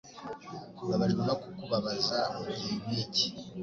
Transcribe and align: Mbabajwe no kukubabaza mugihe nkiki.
Mbabajwe 0.85 1.21
no 1.27 1.35
kukubabaza 1.41 2.19
mugihe 2.37 2.75
nkiki. 2.83 3.27